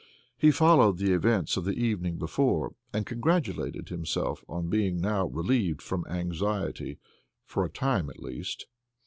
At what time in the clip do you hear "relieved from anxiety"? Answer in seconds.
5.27-6.97